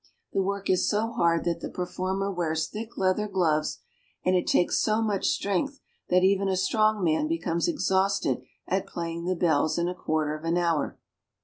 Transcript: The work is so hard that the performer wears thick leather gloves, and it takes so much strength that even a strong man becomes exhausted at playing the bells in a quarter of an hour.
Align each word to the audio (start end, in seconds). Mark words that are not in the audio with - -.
The 0.33 0.41
work 0.41 0.67
is 0.67 0.89
so 0.89 1.11
hard 1.11 1.45
that 1.45 1.59
the 1.61 1.69
performer 1.69 2.31
wears 2.33 2.67
thick 2.67 2.97
leather 2.97 3.27
gloves, 3.27 3.81
and 4.25 4.35
it 4.35 4.47
takes 4.47 4.81
so 4.81 4.99
much 4.99 5.27
strength 5.27 5.79
that 6.09 6.23
even 6.23 6.49
a 6.49 6.57
strong 6.57 7.03
man 7.03 7.27
becomes 7.27 7.67
exhausted 7.67 8.41
at 8.67 8.87
playing 8.87 9.25
the 9.25 9.35
bells 9.35 9.77
in 9.77 9.87
a 9.87 9.93
quarter 9.93 10.33
of 10.35 10.43
an 10.43 10.57
hour. 10.57 10.97